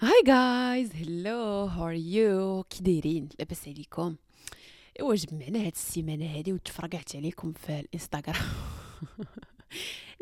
[0.00, 4.16] hi guys hello how are you كي دايرين لاباس عليكم
[5.00, 8.42] ايوا جمعنا هاد السيمانه هادي وتفرقعت عليكم في الانستغرام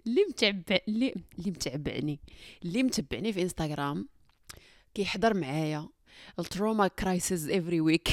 [0.07, 2.21] اللي متعبع اللي اللي متعبعني
[2.65, 4.09] اللي متبعني في انستغرام
[4.95, 5.89] كيحضر معايا
[6.39, 8.09] ال trauma crisis every week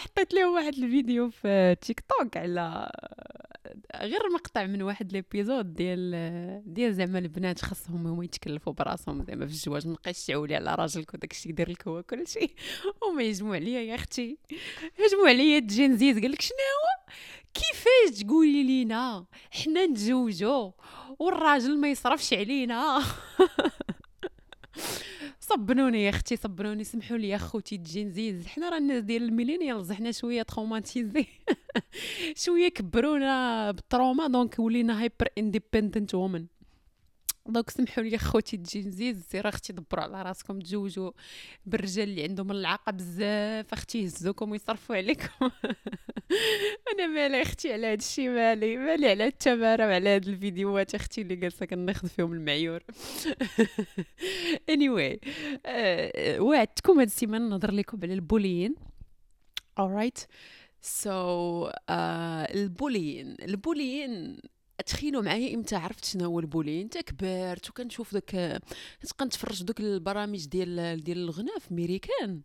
[0.00, 2.90] حطيت لهم واحد الفيديو في تيك توك على
[3.96, 9.52] غير مقطع من واحد l'épisode ديال ديال زعما البنات خاصهم هما يتكلفوا براسهم زعما في
[9.52, 12.54] الزواج مابقاش تعولي على راجلك وداك الشيء يدير لك هو كلشي
[13.02, 14.38] هما يجمعوا عليا يا أختي
[14.98, 17.12] يجمعوا عليا تجين زيز قال لك شنو هو؟
[17.54, 20.72] كيفاش تقولي لينا؟ حنا نتزوجوا
[21.18, 23.02] والراجل ما يصرفش علينا.
[25.40, 29.92] صبنوني يا أختي صبنوني سمحوا لي يا خوتي تجين حنا راه الناس ديال ال millennials
[29.92, 31.26] حنا شوية traumatisés
[32.44, 34.26] شوية كبرونا بال trauma.
[34.26, 36.46] donc ولينا hyper independent women.
[37.46, 40.60] donc سمحوا لي خوتي تجين سير أختي دبروا على راسكم.
[40.60, 41.10] تزوجوا
[41.66, 43.72] بالرجال اللي عندهم العاقه بزاف.
[43.72, 45.28] أختي يهزوكم ويصرفوا عليكم.
[46.92, 50.94] أنا مالي أختي على هذا الشيء مالي مالي على التمارة وعلى هاد الفيديوهات.
[50.94, 52.82] أختي اللي جالسه كناخذ فيهم المعيور.
[54.72, 57.48] Anyway, uh, وعدتكم هاد السيمانة.
[57.48, 58.74] نهضر لكم على ال bullying.
[59.80, 60.26] Alright.
[60.82, 61.74] so so, uh,
[62.54, 64.38] ال bullying ال bullying
[64.86, 68.60] تخيلوا معايا إمتى عرفت شنو هو ال bullying؟ انت كبرت وكنشوف داك
[69.02, 72.40] كنتبقى نتفرج دوك البرامج ديال ديال الغناء في ميريكان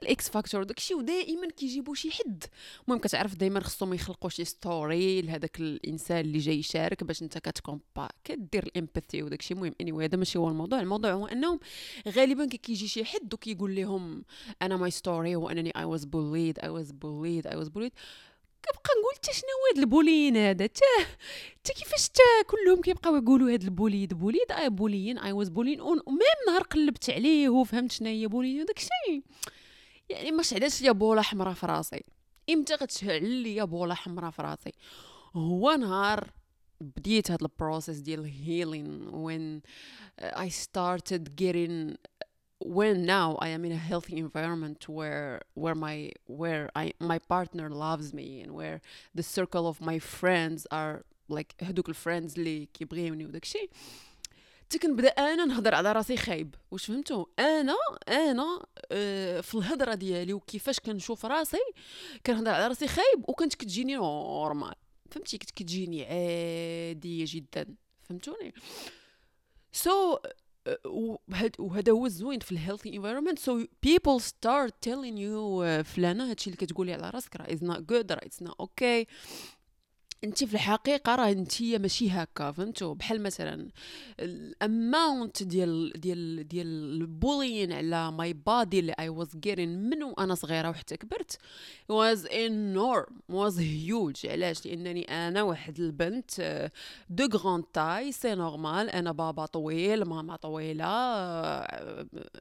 [0.00, 2.44] ديال X Factor داكشي ودائما كيجيبوا شي حد.
[2.84, 8.08] المهم كتعرف دائما خصهم يخلقوا شي story لهذاك الإنسان اللي جاي يشارك باش انت كتكومبا
[8.24, 9.54] كدير ال empathy وداكشي.
[9.54, 10.80] المهم اني anyway هذا ماشي هو الموضوع.
[10.80, 11.60] الموضوع هو أنهم
[12.08, 14.24] غالبا كيجي شي حد وكيقول لهم
[14.62, 17.92] أنا my story وأنني I was bullied I was bullied I was bullied
[18.64, 23.52] كنبقى نقول حتى شنو هو هاد ال bullying هذا؟ حتى كيفاش حتى كلهم كيبقاو يقولوا
[23.52, 28.08] هاد ال bullied؟ bullied I bullying I was bullying وميم نهار قلبت عليه وفهمت شنو
[28.08, 29.22] هي bullying وداك الشيء
[30.10, 32.04] يعني ما شعلاتش ليا بوله حمراء في راسي.
[32.50, 34.72] إمتى غتشعل ليا بوله حمراء في راسي؟
[35.34, 36.30] هو نهار
[36.80, 39.62] بديت هاد ال process ديال healing when
[40.22, 41.96] I started getting
[42.64, 45.96] when now I am in a healthy environment where where my
[46.26, 48.78] where I my partner loves me and where
[49.14, 53.70] the circle of my friends are like هذوك ال friends اللي كيبغيوني وداك الشيء
[54.72, 56.54] حتى كنبدا أنا نهضر على راسي خايب.
[56.70, 57.76] واش فهمتوا أنا
[58.08, 61.58] أنا آه في الهضرة ديالي وكيفاش كنشوف راسي
[62.26, 64.74] كنهضر على راسي خايب وكنت كتجيني normal.
[65.10, 67.74] فهمتي؟ كنت كتجيني عادية جدا.
[68.02, 68.54] فهمتوني؟
[69.72, 70.20] so,
[71.58, 76.66] وهذا هو الزوين في ال healthy environment so people start telling you فلانة هادشي اللي
[76.66, 79.06] كتقولي على راسك راه is not good راه it's not okay
[80.24, 83.68] انت في الحقيقة راه انت ماشي هكا فهمتوا بحال مثلا
[84.20, 90.02] ال amount ديال ديال ديال ال bullying على my body اللي I was hearing من
[90.02, 91.38] وأنا صغيرة وحتى كبرت
[91.88, 96.30] was énorme was huge علاش؟ لأنني أنا واحد البنت
[97.10, 100.84] de grande taille c'est normal أنا بابا طويل ماما طويلة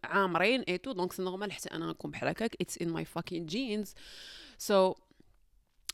[0.04, 2.56] عامرين et tout donc c'est normal حتى أنا نكون بحال هكاك.
[2.62, 3.94] it's in my fucking genes
[4.58, 4.94] so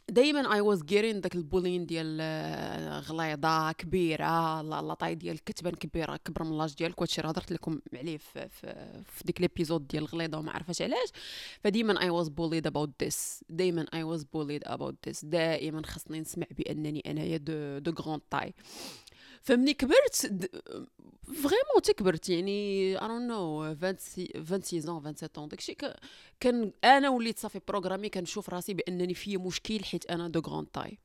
[0.09, 5.73] دائما I was hearing داك ال bullying ديال آه، غليظة كبيرة la taille ديال الكتبان
[5.73, 9.87] كبيرة كبر من l'âge ديالك وهادشي راه هضرت لكم عليه في, في, في ديك l'épisode
[9.87, 11.09] ديال الغليظه وما عرفاش علاش.
[11.63, 16.47] فديما I was bullied about this دائما I was bullied about this دائما خصني نسمع
[16.57, 18.53] بأنني أنايا de de grande taille
[19.43, 20.15] فمني كبرت
[21.25, 22.51] vraiment تكبرت يعني
[23.01, 25.75] I don't know 26 27 داكشي
[26.39, 30.97] كان أنا وليت صافي programmée كنشوف راسي بأنني في مشكل حيت أنا de grande taille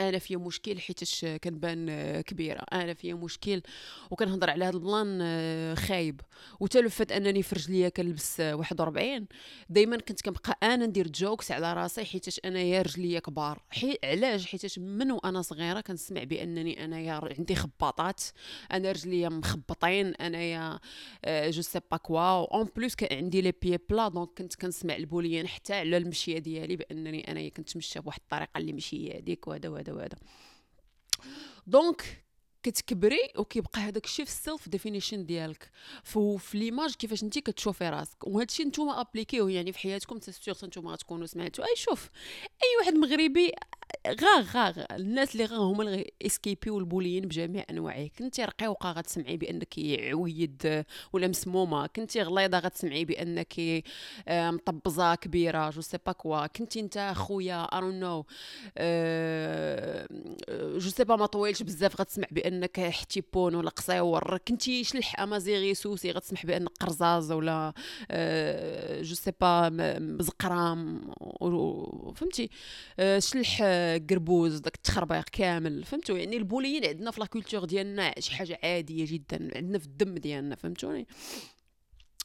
[0.00, 1.88] أنا فيا مشكل حيتاش كنبان
[2.20, 2.64] كبيرة.
[2.72, 3.62] أنا فيا مشكل
[4.10, 6.20] وكنهضر على هذا ال plan آه، خايب.
[6.60, 9.26] وتلفت أنني في رجليا كنلبس 41
[9.68, 13.62] دائما كنت كنبقى أنا ندير jokes على راسي حيتاش أنا يا رجليا كبار.
[13.70, 13.98] حي...
[14.04, 18.22] علاش؟ حيتاش من وأنا صغيرة كنسمع بأنني أنا يا عندي خباطات.
[18.72, 20.80] أنا رجليا مخبطين أنا يا
[21.50, 22.54] je sais pas quoi.
[22.54, 24.08] En plus كان عندي les pieds plats.
[24.08, 28.58] donc كنت كنسمع ال bullying حتى على المشية ديالي بأنني أنا كنت مشى بواحد الطريقة
[28.58, 29.87] اللي ماشي هذيك وهذا وهذا.
[29.92, 30.18] وهذا.
[31.66, 32.24] donc
[32.62, 35.70] كتكبري وكيبقى هذاك الشيء في ال self definition ديالك.
[36.04, 38.26] في l'image كيفاش انت كتشوفي راسك.
[38.26, 42.10] وهذا الشيء نتوما appliquيوه يعني في حياتكم sûr نتوما غتكونوا سمعتوا أي شوف.
[42.44, 43.52] أي واحد مغربي
[44.08, 48.08] غا غا الناس اللي غا هما اللي اسكيبيو البوليين بجميع أنواعه.
[48.18, 51.86] كنتي رقيقة غتسمعي بأنك عويد ولا مسمومة.
[51.86, 53.84] كنتي غليظة غتسمعي بأنك
[54.28, 58.24] مطبزة كبيرة جو سي با كوا كنتي انت خويا ارون نو
[60.78, 64.38] جو سي با ما طويلش بزاف غتسمع بأنك حتيبون ولا قصيور.
[64.48, 67.72] كنتي شلح أمازيغي سوسي غتسمح بانك قرزاز ولا
[69.02, 69.68] جو سي با
[69.98, 71.10] مزقرام
[72.16, 72.50] فهمتي؟
[72.98, 73.77] آه، شلح
[74.10, 77.26] قربوز داك التخربيق كامل فهمتوا يعني البوليين عندنا في لا
[77.66, 81.06] ديالنا شي حاجة عادية جدا عندنا في الدم ديالنا فهمتوني؟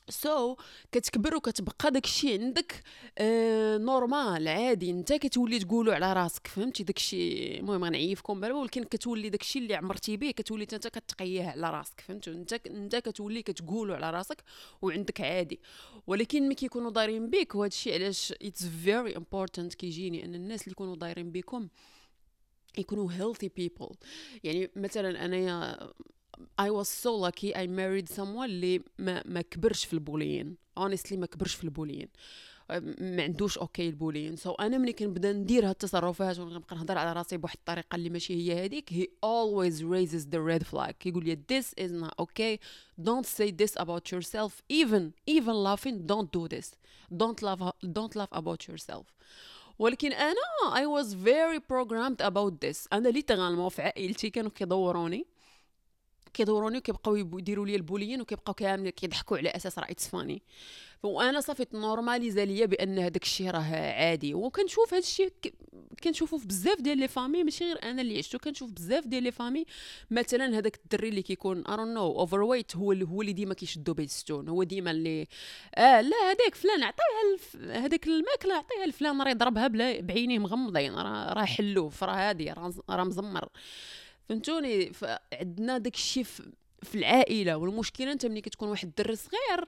[0.09, 0.57] سو so,
[0.91, 2.83] كتكبر وكتبقى داكشي عندك
[3.17, 4.89] آه نورمال عادي.
[4.91, 10.17] انت كتولي تقولو على راسك فهمتي؟ داكشي المهم غنعيفكم برا ولكن كتولي داكشي اللي عمرتي
[10.17, 14.43] به كتولي انت كتقيه على راسك فهمتوا انت انت كتولي كتقولو على راسك
[14.81, 15.59] وعندك عادي.
[16.07, 20.71] ولكن ملي كيكونوا دايرين بيك وهذا الشيء علاش it's very important كيجيني أن الناس اللي
[20.71, 21.67] يكونوا دايرين بكم
[22.77, 23.95] يكونوا healthy people.
[24.43, 25.89] يعني مثلا أنايا
[26.61, 31.13] I was so lucky I married someone اللي ما, ما كبرش في ال bullying honestly
[31.13, 32.07] ما كبرش في ال bullying
[32.99, 37.13] ما عندوش okay ال bullying so أنا ملي كنبدا ندير هاد التصرفات ونبقى نهضر على
[37.13, 41.39] راسي بواحد الطريقة اللي ماشي هي هذيك he always raises the red flag كيقول لي
[41.51, 42.59] this is not okay
[43.03, 46.67] don't say this about yourself even even laughing don't do this
[47.13, 49.05] don't laugh don't laugh about yourself
[49.79, 50.35] ولكن أنا
[50.73, 55.25] I was very programmed about this أنا littéralement في عائلتي كانوا كيدوروني
[56.33, 60.41] كيدوروني وكيبقاو يديروا لي ال bullying وكيبقاو كامل كيضحكوا على أساس راه it's funny
[61.03, 64.33] وأنا صافي normalisa ليا بأن هذاك الشيء راه عادي.
[64.33, 65.33] وكنشوف هذا الشيء
[66.03, 69.31] كنشوفو في بزاف ديال les familles ماشي غير أنا اللي عشتو كنشوف بزاف ديال les
[69.31, 69.65] familles.
[70.11, 73.93] مثلا هذاك الدري اللي كيكون I don't know overweight هو اللي هو اللي ديما كيشدو
[73.93, 74.49] به الستون.
[74.49, 75.27] هو ديما اللي
[75.75, 77.85] آه لا هذاك فلان عطيها.
[77.85, 79.67] هذاك الماكلة عطيها لفلان راه يضربها
[80.01, 82.51] بعينيه مغمضين راه حلوف راه هادي
[82.89, 83.49] راه مزمر.
[84.29, 86.23] فهمتوني؟ فعندنا داك الشيء
[86.83, 89.65] في العائله والمشكلة انت ملي كتكون واحد الدري صغير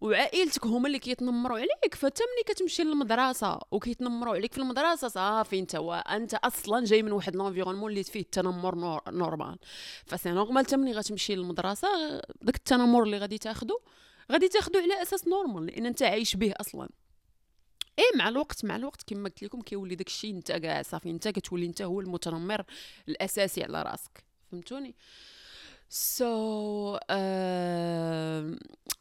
[0.00, 1.94] وعائلتك هما اللي كيتنمروا عليك.
[1.94, 5.74] فانت ملي كتمشي للمدرسة وكيتنمروا عليك في المدرسة صافي انت
[6.10, 9.58] انت أصلا جاي من واحد l'environnement اللي فيه التنمر normal.
[10.06, 11.88] ف c'est normal انت ملي غتمشي للمدرسة
[12.42, 13.80] داك التنمر اللي غادي تاخذو
[14.32, 16.88] غادي تاخذو على أساس normal لأن انت عايش به أصلا.
[17.98, 21.66] إيه مع الوقت مع الوقت كما قلت لكم كيولي داكشي انت كاع صافي انت كتولي
[21.66, 22.64] انت هو المتنمر
[23.08, 24.94] الأساسي على راسك فهمتوني؟
[25.88, 27.00] so,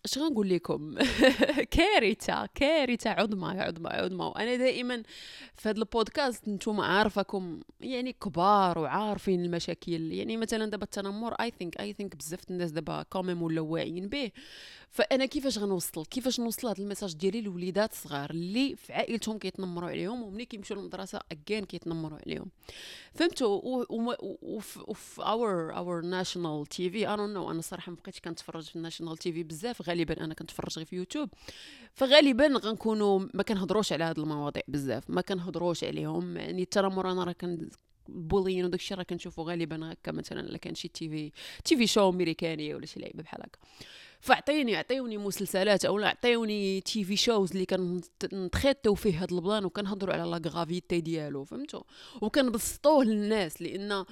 [0.05, 0.95] اش غنقول لكم؟
[1.75, 4.25] كارثة كارثة عظمى عظمى عظمى.
[4.25, 5.03] وأنا دائما
[5.55, 10.11] في هذا البودكاست نتوما عارفاكم يعني كبار وعارفين المشاكل.
[10.11, 14.09] يعني مثلا دابا التنمر I think I think بزاف الناس دابا quand même ولاو واعيين
[14.09, 14.31] به.
[14.95, 19.89] فأنا كيفاش غنوصل؟ كيفاش نوصل هذا ال message ديالي لوليدات صغار اللي في عائلتهم كيتنمروا
[19.89, 22.51] عليهم وملي كيمشيو للمدرسة اجين كيتنمروا عليهم.
[23.13, 23.85] فهمتوا
[24.87, 29.33] وفي our our national TV I know أنا صراحة ما بقيتش كنتفرج في ال national
[29.33, 29.81] TV بزاف.
[29.81, 31.29] غالبا أنا كنتفرج غير في يوتيوب
[31.93, 35.09] فغالبا غنكونوا ما كنهضروش على هذه المواضيع بزاف.
[35.09, 36.37] ما كنهضروش عليهم.
[36.37, 37.35] يعني التنمر أنا راه
[38.09, 41.31] bullying وداك الشيء راه كنشوفو غالبا هكا مثلا إلا كان شي TV
[41.63, 43.59] TV show امريكاني ولا شي لعيبة بحال هكا.
[44.25, 50.23] فاعطيني عطيوني مسلسلات أو عطيوني TV shows اللي كنتخيطوا فيه هاد ال plan وكنهضروا على
[50.31, 51.83] la gravité ديالو فهمتوا
[52.21, 54.05] وكنبسطوه للناس لأن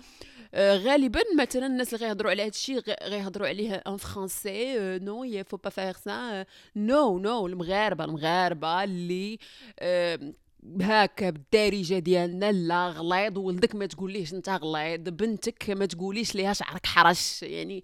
[0.54, 5.44] آه، غالبا مثلا الناس اللي غيهضروا على هذا الشيء غيهضروا عليه en français non il
[5.44, 6.46] faut pas faire ça
[6.76, 9.40] no no المغاربة المغاربة اللي
[9.80, 10.34] آه،
[10.82, 16.86] هكا بالدارجة ديالنا لا غليظ ولدك ما تقوليش أنت غليظ بنتك ما تقوليش ليها شعرك
[16.86, 17.84] حرش يعني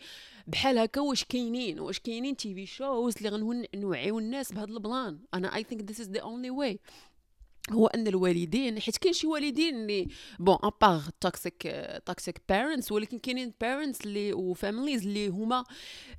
[0.49, 3.29] بحال هكا واش كاينين واش كاينين TV shows اللي
[3.75, 5.19] غنوعيو الناس بهذا ال plan.
[5.33, 6.79] أنا I think this is the only way
[7.71, 10.07] هو أن الوالدين حيت كاين شي والدين اللي
[10.39, 15.63] bon à part toxic toxic parents ولكن كاينين parents اللي و families اللي هما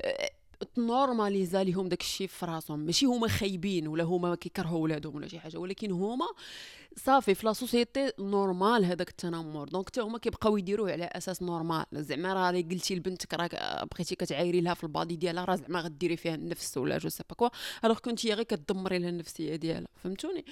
[0.02, 0.30] آه،
[0.74, 2.78] تنورماليزا ليهم داك الشيء في راسهم.
[2.78, 6.26] ماشي هما خايبين ولا هما كيكرهوا ولادهم ولا شي حاجة ولكن هما
[6.96, 9.68] صافي في la société normal هذاك التنمر.
[9.68, 11.84] donc حتى هما كيبقاو يديروه على أساس normal.
[11.92, 13.54] زعما راه قلتي لبنتك راك
[13.94, 17.22] بغيتي كتعايري لها في ال body ديالها راه زعما غديري فيها النفس ولا je sais
[17.28, 17.48] pas quoi
[17.84, 20.44] alors كنتي غير كدمري لها النفسية ديالها فهمتوني؟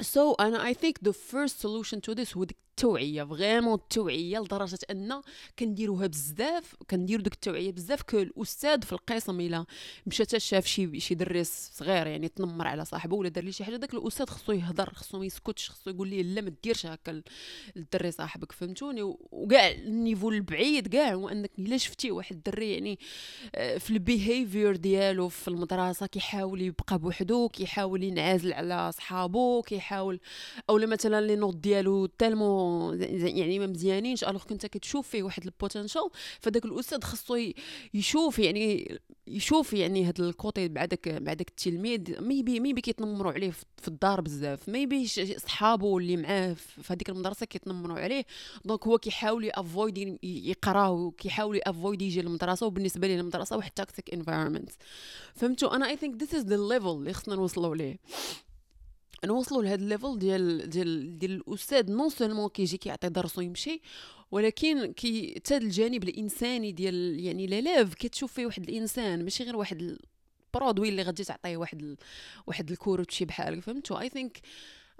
[0.00, 5.20] so أنا I think the first solution to هو ديك التوعيه vraiment التوعيه لدرجة أن
[5.58, 9.64] كنديروها بزاف كنديروا ديك التوعية بزاف que الأستاذ في القسم إلا
[10.06, 13.76] مشى شاف شي شي دريس صغير يعني تنمر على صاحبه ولا دار لي شي حاجة
[13.76, 17.22] داك الأستاذ خصو يهضر خصو ما يسكتش خصو يقول ليه لا ما ديرش هكا
[17.76, 22.98] الدري صاحبك فهمتوني؟ وكاع ال niveau البعيد كاع هو أنك إلا شفتي واحد الدري يعني
[23.54, 30.20] آه، في ال behavior ديالو في المدرسة كيحاول يبقى بوحدو كيحاول ينعزل على صحابو كيحاول
[30.70, 32.69] اولا مثلا les notes ديالو tellement
[33.12, 34.24] يعني ما مزيانينش.
[34.24, 36.10] alors كنت كتشوف فيه واحد ال potential
[36.40, 37.52] فداك الأستاذ خصو
[37.94, 41.08] يشوف يعني يشوف يعني هاد ال côté مع داك
[41.40, 42.20] التلميذ.
[42.20, 44.68] maybe maybe كيتنمروا عليه في الدار بزاف.
[44.68, 48.24] maybe صحابو اللي معاه في هذيك المدرسة كيتنمروا عليه.
[48.64, 53.70] donc هو كيحاول ي avoid يقراو كيحاول ي avoid يجي للمدرسة وبالنسبة ليه المدرسة واحد
[53.70, 54.70] toxic environment
[55.34, 57.98] فهمتوا أنا I think this is the level اللي خصنا نوصلوا ليه.
[59.24, 63.80] نوصلوا لهذا ال level ديال ديال ديال الأستاذ non seulement كيجي كيعطي درس ويمشي
[64.30, 69.96] ولكن كي حتى الجانب الإنساني ديال يعني l'élève كتشوف فيه واحد الإنسان ماشي غير واحد
[70.54, 71.96] ال produit اللي غادي تعطيه واحد ال...
[72.46, 74.40] واحد ال cours وتمشي بحالك فهمتوا؟ I think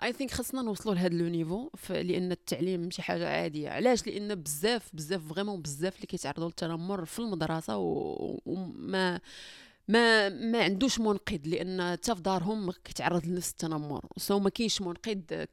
[0.02, 3.70] I think خصنا نوصلوا لهذا le niveau لأن التعليم شي حاجة عادية.
[3.70, 7.76] علاش؟ لأن بزاف بزاف vraiment بزاف اللي كيتعرضوا للتنمر في المدرسة
[8.46, 9.20] وما
[9.90, 14.04] ما ما عندوش منقذ لأن حتى في دارهم كيتعرض لنفس التنمر.
[14.16, 15.44] so ما كاينش منقذ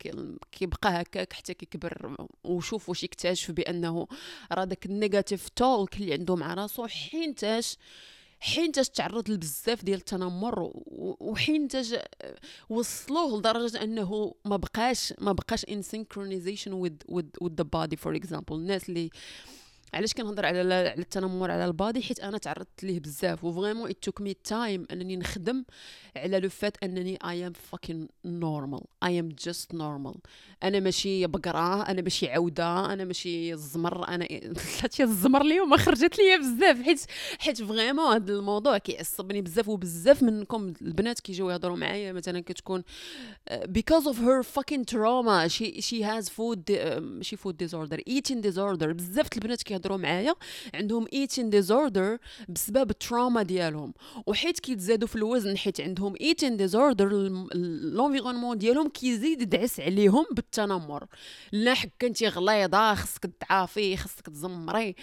[0.52, 4.08] كيبقى هكاك حتى كيكبر وشوف واش يكتشف بأنه
[4.52, 7.78] راه داك ال negative talk اللي عنده مع راسو حينتاش
[8.40, 10.72] حينتاش تعرض لبزاف ديال التنمر
[11.20, 11.96] وحينتاش
[12.70, 17.96] وصلوه لدرجة أنه ما بقاش ما بقاش in synchronization with with with the body.
[17.96, 19.10] For example الناس اللي
[19.94, 23.90] علاش كنهضر على على التنمر على ال body؟ حيت أنا تعرضت ليه بزاف و vraiment
[23.90, 25.66] it took me time أنني نخدم
[26.16, 30.16] على le fait أنني I am fucking normal I am just normal
[30.64, 34.28] أنا ماشي بقرة أنا ماشي عودة أنا ماشي الزمر أنا
[34.84, 36.82] هادشي الزمر اليوم خرجت ليا بزاف.
[36.82, 37.02] حيت
[37.40, 42.84] حيت vraiment هذا الموضوع كيعصبني بزاف وبزاف منكم البنات كيجيو يهضروا معايا مثلا كتكون
[43.50, 45.50] because of her fucking trauma.
[45.50, 48.86] She she has food ماشي food disorder eating disorder.
[48.86, 50.36] بزاف البنات كيهضروا معايا
[50.74, 52.20] عندهم eating disorder
[52.50, 53.94] بسبب ال trauma ديالهم.
[54.28, 61.06] وحيت كيتزادوا في الوزن حيت عندهم eating disorder l'environnement ديالهم كيزيد يدعس عليهم بالتنمر.
[61.52, 64.96] لا انت غليظة خصك تضعافي خصك تزمري.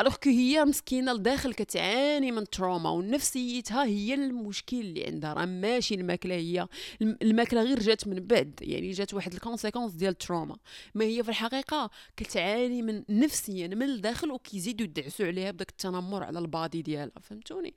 [0.00, 5.32] alors que هي مسكينة لداخل كتعاني من trauma ونفسيتها هي المشكل اللي عندها.
[5.32, 6.68] راه ماشي الماكلة هي.
[7.02, 10.56] الماكلة غير جات من بعد يعني جات واحد ال conséquence ديال ال trauma
[10.94, 16.38] ما هي في الحقيقة كتعاني من نفسيا من الداخل وكيزيدوا يدعسوا عليها بداك التنمر على
[16.38, 17.74] ال body ديالها فهمتوني؟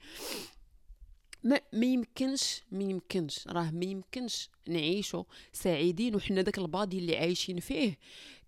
[1.43, 5.23] ما ما يمكنش ما يمكنش راه ما يمكنش نعيشوا
[5.53, 7.97] سعيدين وحنا داك ال body اللي عايشين فيه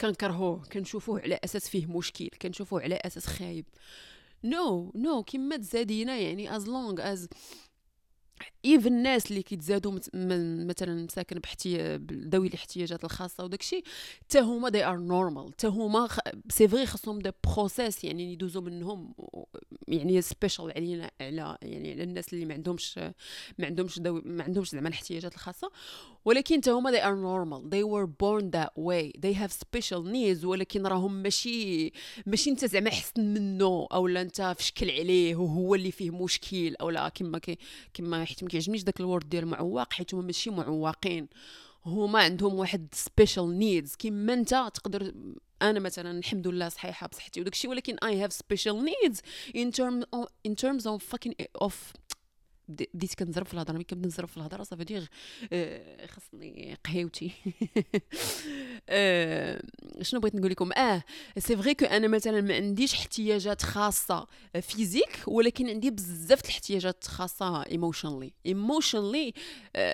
[0.01, 3.65] كنكرهوه كنشوفوه على أساس فيه مشكل كنشوفوه على أساس خايب.
[4.43, 7.29] no no, no no, كما تزادينا يعني as long as
[8.65, 13.83] even الناس اللي كيتزادوا مثلا مساكن بحتي ذوي الاحتياجات الخاصة وداك الشيء
[14.21, 16.07] حتى هما they are normal حتى هما
[16.49, 19.13] c'est vrai خصهم des process يعني يدوزوا منهم
[19.87, 22.97] يعني special علينا على يعني على الناس اللي ما عندهمش
[23.59, 25.71] ما عندهمش ما عندهمش زعما الاحتياجات الخاصة.
[26.25, 27.69] ولكن حتى هما they are normal.
[27.69, 29.11] They were born that way.
[29.25, 30.45] They have special needs.
[30.45, 31.91] ولكن راهم ماشي
[32.25, 33.87] ماشي انت زعما احسن منه.
[33.91, 36.75] أو لا انت في شكل عليه وهو اللي فيه مشكل.
[36.81, 37.41] أو لا كما
[37.93, 41.27] كما حيت كيعجبنيش داك ال word ديال معوق حيت هما ماشي معوقين.
[41.85, 45.13] هما عندهم واحد special needs كيما انت تقدر
[45.61, 49.21] أنا مثلا الحمد لله صحيحة بصحتي وداك الشيء ولكن I have special needs
[49.55, 50.03] in term
[50.45, 51.93] in terms of fucking of
[52.67, 55.09] بديت كنزرب في الهضرة ملي كنبدا نزرب في الهضرة صافي دير
[55.53, 57.31] آه خصني قهيوتي.
[58.89, 59.61] آه
[60.01, 61.03] شنو بغيت نقول لكم؟ آه
[61.37, 64.27] c'est vrai que أنا مثلا ما عنديش احتياجات خاصة
[64.61, 69.33] physique ولكن عندي بزاف الاحتياجات خاصة emotionally emotionally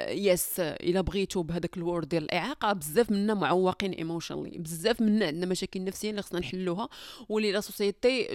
[0.09, 5.45] yes إلا بغيتو بهذاك ال word ديال الإعاقة بزاف منا معوقين emotionally بزاف منا عندنا
[5.45, 6.89] مشاكل نفسيه اللي خصنا نحلوها
[7.29, 8.27] واللي la société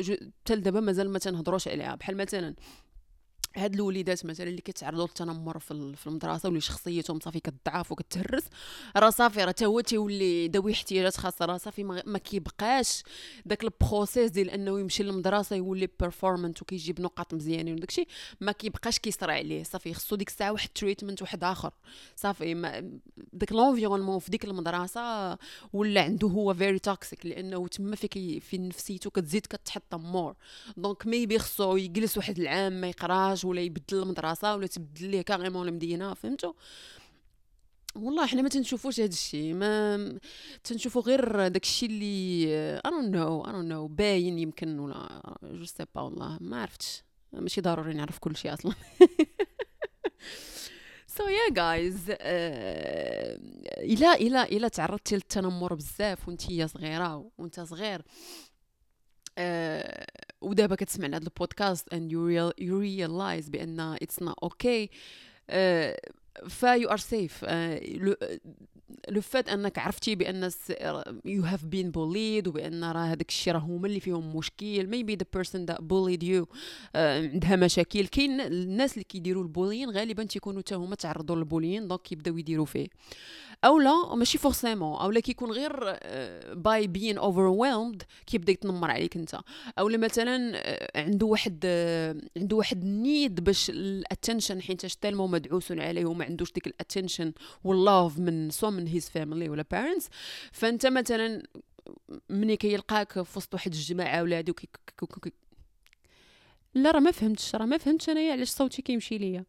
[0.46, 1.94] حتى دابا مازال ما تنهضروش عليها.
[1.94, 2.54] بحال مثلا
[3.56, 8.44] هاد الوليدات مثلا اللي كيتعرضوا للتنمر في المدرسة واللي شخصيتهم صافي كتضعف وكتهرس.
[8.96, 13.02] راه صافي راه هو تيولي ذوي احتياجات خاصة راه صافي ما كيبقاش
[13.46, 18.06] داك ال process ديال انه يمشي للمدرسة يولي performante وكيجيب نقاط مزيانين وداكشي
[18.40, 19.62] ما كيبقاش كيصرى عليه.
[19.62, 21.72] صافي خصو ديك الساعة واحد treatment واحد آخر.
[22.16, 22.98] صافي ما
[23.32, 25.38] داك l'environnement في ديك المدرسة
[25.72, 30.34] ولا عنده هو very toxic لأنه تما في في نفسيته كتزيد كتحطم mort
[30.76, 35.68] donc maybe خصو يجلس واحد العام ما يقراش ولا يبدل المدرسة ولا تبدل ليه carrément
[35.68, 36.52] المدينة فهمتوا
[37.96, 40.18] والله حنا ما تنشوفوش هذا الشيء ما
[40.64, 46.00] تنشوفو غير داك الشيء اللي know I don't know باين يمكن ولا je sais pas
[46.00, 48.74] والله ما عرفتش ماشي ضروري نعرف كل شيء أصلا.
[51.16, 52.10] so yeah جايز
[53.78, 58.02] إلى إلى إلى تعرضتي للتنمر بزاف وانت صغيرة وانت صغير
[59.40, 60.06] uh,
[60.40, 64.88] ودابا كتسمع هذا البودكاست and you, real, you realize بأن it's not okay.
[65.50, 66.12] Uh,
[66.48, 67.44] if you are, سي
[69.08, 70.50] لو فات أنك عرفتي بأن
[71.24, 74.86] you have been bullied وبأن راه هذاك الشيء راه هما اللي فيهم مشكل.
[74.86, 76.48] maybe the person that bullied you
[76.94, 78.06] عندها مشاكل.
[78.06, 82.38] كاين الناس اللي كيديروا ال bullying غالبا تيكونوا حتى هما تعرضوا لل bullying donc كيبداو
[82.38, 82.86] يديروا فيه.
[83.64, 85.98] أو لا ماشي forcément أو لا كيكون غير
[86.54, 89.40] by being overwhelmed كيبدا يتنمر عليك أنت.
[89.78, 95.72] أو مثلا آه، عنده واحد آه، عنده واحد نيد باش ال attention حيت تالمو مدعوس
[95.72, 97.32] عليه وما عندوش ديك ال attention
[97.64, 100.08] وال love من سو من his family ولا parents
[100.52, 101.42] فأنت مثلا
[102.30, 104.54] ملي كيلقاك في وسط واحد الجماعة ولا هادو
[106.74, 109.44] لا راه ما فهمتش راه ما فهمتش أنايا علاش صوتي كيمشي ليا.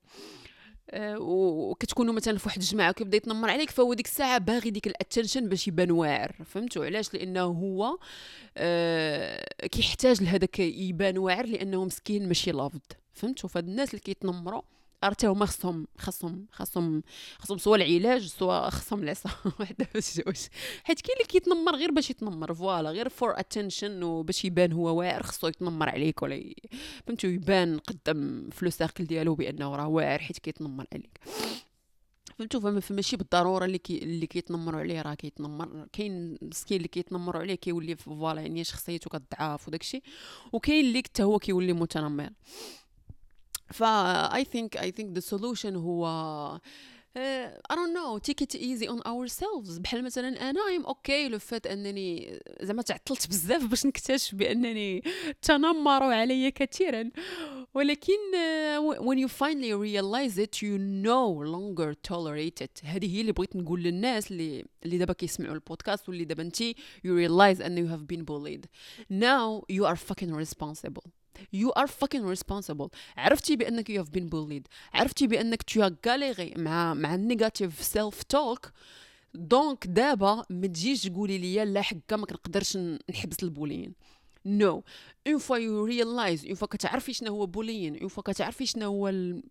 [0.95, 5.49] وكتكونوا مثلا في واحد الجماعة وكيبدا يتنمر عليك فهو ديك الساعة باغي ديك ال attention
[5.49, 7.97] باش يبان واعر فهمتوا؟ علاش؟ لأنه هو
[8.57, 12.81] آه كيحتاج لهذاك يبان واعر لأنه مسكين ماشي loved
[13.13, 14.61] فهمتوا؟ فهاد الناس اللي كيتنمروا
[15.03, 17.03] حتى هما خصهم خصهم خصهم
[17.39, 19.29] خصهم سوا العلاج سوا خصهم العصا.
[20.17, 20.37] جوج
[20.83, 25.23] حيت كاين اللي كيتنمر غير باش يتنمر voilà غير for attention وباش يبان هو واعر
[25.23, 26.55] خصو يتنمر عليك ولا ي...
[27.07, 31.19] فهمتو يبان قدام في le cercle ديالو بأنه راه واعر حيت كيتنمر عليك.
[32.37, 35.87] فهمتوا؟ فماشي بالضرورة اللي كي اللي كيتنمروا عليه راه كيتنمر.
[35.93, 40.01] كاين مسكين اللي كيتنمروا عليه كيولي voilà يعني شخصيته كتضعف وداكشي
[40.53, 42.29] وكاين اللي حتى هو كيولي متنمر.
[43.72, 43.82] ف
[44.32, 46.06] I think I think the solution هو
[47.16, 47.18] uh,
[47.70, 51.66] I don't know take it easy on ourselves بحال مثلا انا I'm okay لو فات
[51.66, 55.02] انني زعما تعطلت بزاف باش نكتشف بانني
[55.42, 57.10] تنمروا علي كثيرا
[57.74, 63.32] ولكن uh, when you finally realize it you no longer tolerate it هذه هي اللي
[63.32, 66.62] بغيت نقول للناس اللي اللي دابا كيسمعوا البودكاست واللي دابا انت
[67.06, 68.66] you realize ان you have been bullied
[69.10, 71.15] now you are fucking responsible
[71.55, 72.89] you are fucking responsible.
[73.17, 74.67] عرفتي بأنك you have been bullied.
[74.93, 78.71] عرفتي بأنك as galéré مع مع ال negative self talk
[79.33, 82.77] donc دابا ما تجيش تقولي لي لا حكا ما كنقدرش
[83.09, 83.93] نحبس ال bullying
[84.45, 84.83] no
[85.27, 89.07] une fois you realize une fois كتعرفي شنو هو bullying une fois كتعرفي شنو هو
[89.07, 89.43] ال...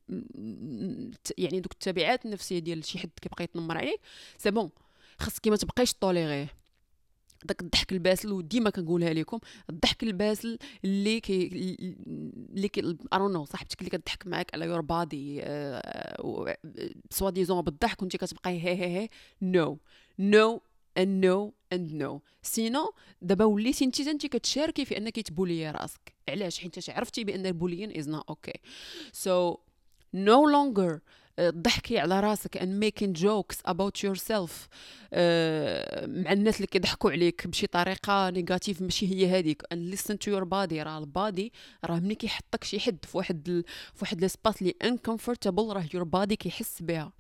[1.39, 4.01] يعني دوك التبعات النفسية ديال شي حد كيبقى يتنمر عليك
[4.39, 4.71] c'est bon
[5.19, 6.49] خاصك ما تبقايش tolérer
[7.45, 9.39] داك الضحك الباسل وديما كنقولها لكم
[9.71, 11.47] الضحك الباسل اللي كي
[12.55, 15.43] اللي كي no صاحبتك اللي كتضحك معاك على your body
[17.11, 19.09] soi-disant بالضحك وانت كتبقاي هي هي هي
[19.43, 19.79] no
[20.19, 20.63] no
[20.99, 22.21] and no and no.
[22.43, 26.15] sinon دابا وليتي انت انت كتشاركي في انك تبولي راسك.
[26.29, 28.61] علاش؟ حيت عرفتي بأن ال bullying is not okay
[29.13, 29.57] so
[30.15, 31.01] no longer
[31.37, 34.51] تضحكي على راسك and making jokes about yourself.
[34.51, 35.17] uh,
[36.07, 39.63] مع الناس اللي كيضحكوا عليك بشي طريقة négative ماشي هي هذيك.
[39.75, 41.53] And listen to your body راه ال body
[41.85, 43.65] راه ملي كيحطك شي حد في واحد ال...
[43.95, 47.13] في واحد l'espace اللي uncomfortable راه your body كيحس بها.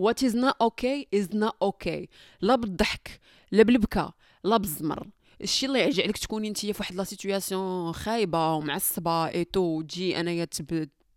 [0.00, 2.06] What is not okay is not okay.
[2.40, 3.20] لا بالضحك
[3.52, 4.12] لا بالبكا
[4.44, 5.06] لا بالزمر.
[5.40, 10.44] الشيء اللي يعجبك تكوني انت في واحد la situation خايبة ومعصبة et tout وتجي أنايا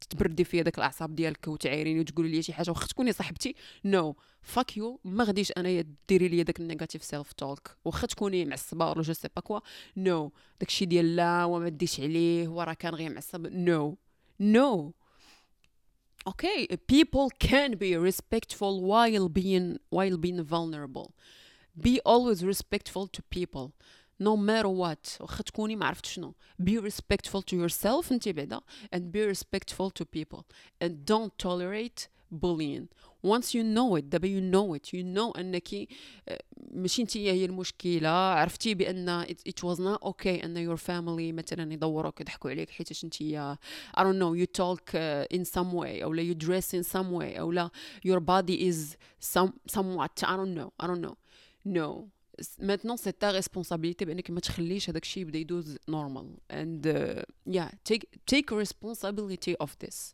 [0.03, 3.55] تبردي فيا داك الأعصاب ديالك وتعايريني وتقولي لي شي حاجة واخا تكوني صاحبتي.
[3.85, 8.45] no fuck you ما غاديش أنايا ديري لي داك ال negative self talk واخا تكوني
[8.45, 9.59] معصبة ولا je sais pas quoi
[9.97, 13.47] no داكشي ديال لا وما ديش عليه وراه كان غير معصب.
[13.47, 13.97] no
[14.39, 14.93] no
[16.27, 16.67] okay.
[16.93, 21.07] People can be respectful while being while being vulnerable.
[21.87, 23.71] Be always respectful to people.
[24.19, 28.95] no matter what واخا تكوني ما عرفت شنو be respectful to yourself انت بعدا ah,
[28.95, 30.45] and be respectful to people.
[30.81, 32.89] And don't tolerate bullying.
[33.23, 35.87] Once you know it دابا you know it you know انك
[36.71, 41.33] ماشي انت هي المشكله عرفتي بان it, it was not okay and then your family
[41.33, 43.15] مثلا يدوروك يضحكوا عليك حيت انت
[43.97, 47.39] I don't know you talk eh, in some way او you dress in some way
[47.39, 47.69] او
[48.05, 51.17] your body is some somewhat I don't know I don't know.
[51.65, 52.09] No.
[52.59, 57.23] Maintenant c'est ta responsabilité بإنك ما تخليش هذاك الشيء يبدأ يدوز normal and uh,
[57.55, 58.51] yeah take take
[59.63, 60.13] of this.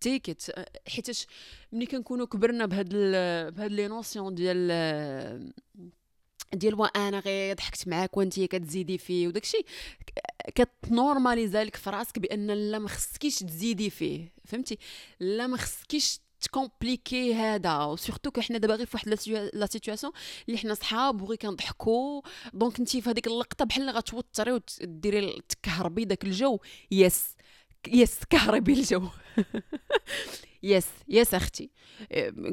[0.00, 0.42] take it
[0.88, 1.26] حيتاش
[1.72, 5.52] ملي كنكونوا كبرنا بهاد ال بهاد les notions ديال
[6.52, 9.66] ديال وأنا غير ضحكت معاك وأنت كتزيدي فيه وداك الشيء
[10.54, 14.32] كت normalisa لك في راسك بأن لا ما خصكيش تزيدي فيه.
[14.44, 14.78] فهمتي؟
[15.20, 17.84] لا ما خصكيش ت compliquer هذا.
[17.84, 19.08] و surtout كحنا دابا غير في واحد
[19.54, 20.12] la situation
[20.48, 22.22] اللي حنا صحاب وغير كنضحكوا.
[22.52, 26.58] donc انت في هذيك اللقطة بحال غتوتري وديري تكهربي داك الجو.
[26.90, 27.36] yes
[27.88, 29.08] yes كهربي الجو.
[30.62, 31.70] yes yes أختي.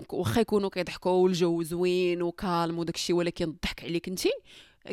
[0.09, 4.21] واخا يكونوا كيضحكوا والجو زوين و calme وداك الشيء ولكن الضحك عليك انت.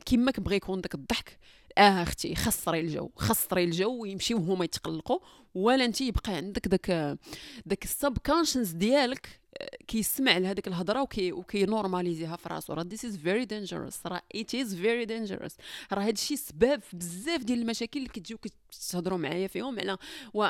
[0.04, 1.38] كيما كبغي يكون داك الضحك.
[1.78, 5.18] آه أختي خسري الجو خسري الجو ويمشيو هما يتقلقوا
[5.54, 7.18] ولا أنت يبقى عندك داك
[7.66, 9.40] داك السب conscience ديالك
[9.88, 12.72] كيسمع لهذيك الهضرة وكي وكي normaliz يها في راسو.
[12.72, 15.56] راه this is very dangerous راه it is very dangerous
[15.92, 19.78] راه هذا الشيء سبب في بزاف ديال المشاكل اللي كتجيو كتهضروا معايا فيهم.
[19.78, 19.98] على
[20.34, 20.48] و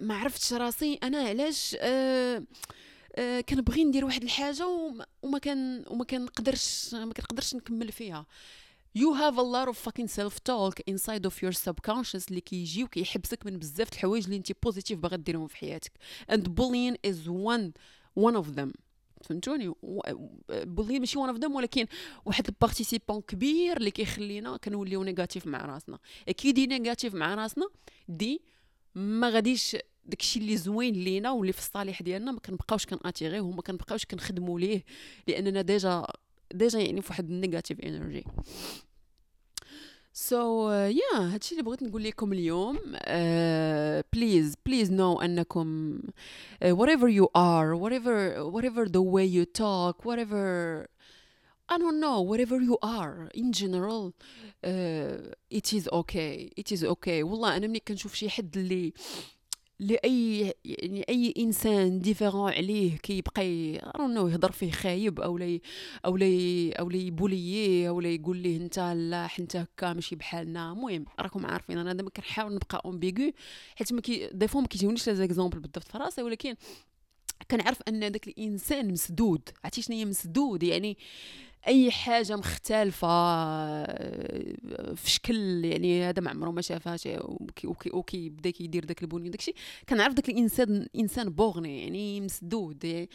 [0.00, 2.42] ما عرفتش راسي أنا علاش أه
[3.16, 4.66] أه كنبغي ندير واحد الحاجة
[5.22, 8.26] وما كان وما كنقدرش ما كنقدرش نكمل فيها.
[8.94, 13.46] You have a lot of fucking self talk inside of your subconscious اللي كيجي وكيحبسك
[13.46, 15.92] من بزاف الحوايج اللي انت positive باغا ديرهم في حياتك.
[16.32, 17.72] And bullying is one
[18.28, 18.72] one of them.
[19.22, 19.74] فهمتوني؟
[20.50, 21.86] bully ماشي one of them ولكن
[22.24, 25.98] واحد ال participant كبير اللي كيخلينا كنوليو négatif مع راسنا.
[26.36, 27.68] كي دي négatif مع راسنا
[28.08, 28.42] دي
[28.94, 33.40] ما غاديش داكشي اللي زوين لينا واللي في الصالح ديالنا ما كنبقاوش كن attir يه
[33.40, 34.84] وما كنبقاوش كنخدموا ليه
[35.26, 36.06] لأننا déjà
[36.54, 38.24] déjà يعني في واحد ال negative energy
[40.12, 42.78] so yeah uh, هادشي اللي بغيت نقول لكم اليوم
[44.12, 46.00] please please know أنكم
[46.64, 50.86] whatever you are whatever whatever the way you talk whatever
[51.70, 54.14] I don't know, whatever you are, in general,
[54.64, 57.22] uh, it is okay, it is okay.
[57.22, 58.92] والله أنا ملي كنشوف شي حد اللي
[59.80, 65.60] لأي يعني أي إنسان différent عليه كيبقى نو يهضر فيه خايب أو لا
[66.04, 66.26] أو لا
[66.80, 70.72] أو لا يي bully ه أو لا يقول ليه أنت لا حنت هكا ماشي بحالنا.
[70.72, 73.32] المهم راكم عارفين أنا دابا كنحاول نبقى ambigu
[73.76, 76.54] حيت ما كي des fois ما كيجيونيش les exemples بالضبط في راسي ولكن
[77.50, 79.48] كنعرف أن داك الإنسان مسدود.
[79.64, 80.98] عرفتي شنو هي مسدود؟ يعني
[81.66, 86.96] أي حاجة مختلفة آه، في شكل يعني هذا ما عمره ما شافها
[87.64, 89.54] وكي وكي بدا كيدير داك البني داكشي
[89.88, 93.08] كنعرف داك الإنسان إنسان borné يعني مسدود يعني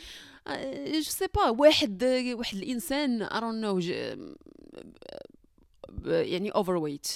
[0.94, 2.04] je sais pas واحد
[2.38, 3.80] واحد الإنسان ارون نو
[6.06, 7.08] يعني overweight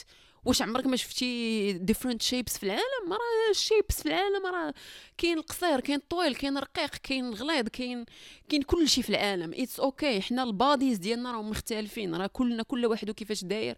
[0.48, 4.74] واش عمرك ما شفتي different shapes في العالم؟ راه ال shapes في العالم راه
[5.18, 8.06] كاين القصير كاين الطويل كاين الرقيق كاين الغليظ كاين
[8.50, 9.54] كاين كل شيء في العالم.
[9.54, 10.24] it's okay okay.
[10.24, 12.16] حنا ال bodies ديالنا راهم مختلفين.
[12.16, 13.78] راه كلنا كل واحد وكيفاش داير.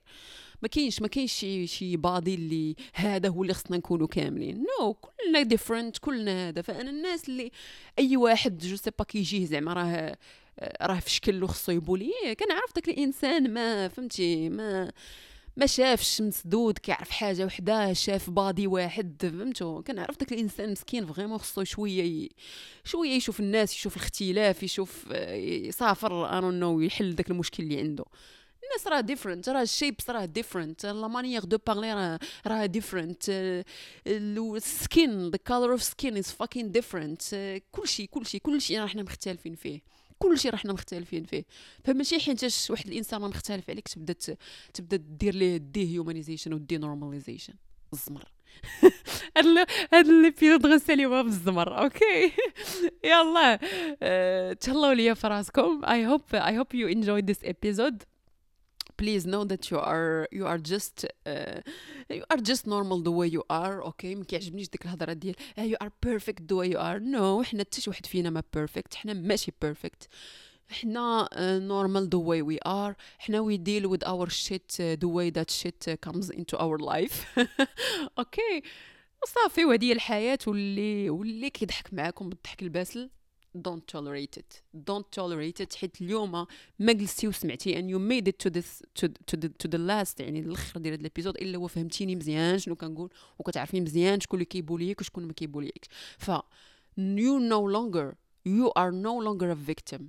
[0.61, 4.57] ما كاينش ما كاينش شي شي body اللي هذا هو اللي خصنا نكونوا كاملين.
[4.57, 4.95] no no.
[4.95, 6.61] كلنا different كلنا هذا.
[6.61, 7.51] فأنا الناس اللي
[7.99, 10.17] أي واحد je sais pas كيجيه زعما راه
[10.81, 14.91] راه في شكل خصو ي bully ه كنعرف داك الإنسان ما فهمتي ما
[15.57, 21.37] ما شافش مسدود كيعرف حاجة وحدة شاف body واحد فهمتوا كنعرف داك الإنسان مسكين vraiment
[21.37, 22.29] خصو شوية
[22.83, 28.05] شوية يشوف الناس يشوف الاختلاف يشوف آه، يسافر أنا نو يحل داك المشكل اللي عنده.
[28.63, 33.23] الناس راه different راه ال shapes راه different la manière de parler راه راه different
[34.07, 37.21] ال skin the color of skin is fucking different
[37.71, 39.81] كلشي كلشي كلشي راه حنا مختلفين فيه.
[40.19, 41.45] كل شيء رحنا مختلفين فيه.
[41.83, 44.15] فماشي حيتاش واحد الإنسان مختلف عليك تبدا
[44.73, 47.53] تبدأ دير ليه dehumanization و denormalization
[47.93, 48.23] الزمر.
[49.93, 52.31] هاد ال episode غنساليوها بالزمر okay؟
[53.11, 53.59] يلا.
[54.01, 55.85] أه تهلاو ليا في راسكم.
[55.85, 58.03] I hope I hope you enjoy this episode
[58.98, 61.60] please know that you are you are just uh,
[62.08, 65.62] you are just normal the way you are اوكي ما كيعجبنيش ديك الهضره ديال uh,
[65.62, 68.94] you are perfect the way you are no حنا حتى شي واحد فينا ما perfect
[68.94, 70.06] حنا ماشي perfect
[70.70, 75.08] حنا uh, normal the way we are حنا we deal with our shit uh, the
[75.08, 77.46] way that shit uh, comes into our life
[78.18, 78.62] اوكي
[79.26, 83.10] صافي وهذه الحياه واللي واللي كيضحك معاكم بالضحك الباسل
[83.55, 84.61] don't tolerate it.
[84.73, 85.75] Don't tolerate it.
[85.75, 86.45] حيت اليوم
[86.79, 90.19] ما جلستي وسمعتي and you made it to this to, to the to the last
[90.19, 93.09] يعني الأخر ديال هذا ال episode إلا هو فهمتيني مزيان شنو كنقول
[93.39, 96.31] وكتعرفي مزيان شكون اللي كي bully ك وشكون ما كي bully كش ف
[96.97, 100.01] you no longer you are no longer a victim.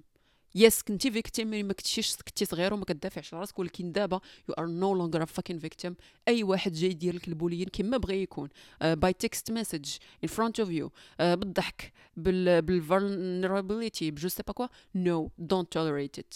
[0.55, 4.66] yes كنتي victim ما كنتيش كنتي صغير وما كتدافعش على راسك ولكن دابا you are
[4.66, 5.96] no longer a fucking victim
[6.29, 8.49] أي واحد جاي يدير لك ال bullying كما بغى يكون.
[8.83, 14.53] by text message in front of you بالضحك بال بال vulnerability ب je sais pas
[14.53, 14.66] quoi.
[14.94, 16.35] no don't tolerate it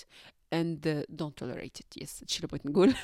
[0.55, 2.03] uh, don't tolerate it.
[2.03, 2.94] Yes هادشي اللي بغيت نقول.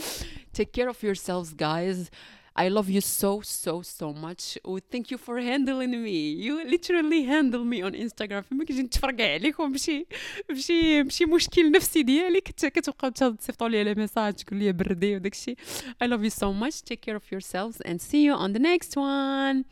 [0.58, 2.10] Take care of yourselves guys.
[2.55, 7.23] I love you so so so much و thank you for handling me you literally
[7.23, 10.05] handle me on Instagram فما كنجي نتفرقع عليكم بشي
[10.49, 15.55] بشي بشي مشكل نفسي ديالي كنت كتبقاو تصيفطوا لي ميساج تقول لي بردي وداك الشيء
[16.03, 18.95] I love you so much take care of yourselves and see you on the next
[18.97, 19.63] one